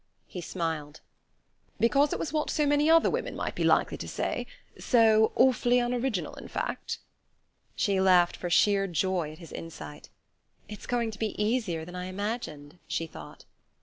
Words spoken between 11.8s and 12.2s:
than I